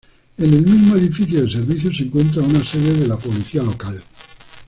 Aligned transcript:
En 0.39 0.51
el 0.51 0.63
mismo 0.65 0.95
edificio 0.95 1.43
de 1.43 1.51
servicios 1.51 1.95
se 1.95 2.01
encuentra 2.05 2.41
una 2.41 2.65
sede 2.65 2.93
de 3.01 3.05
la 3.07 3.17
Policía 3.19 3.61
Local. 3.61 4.01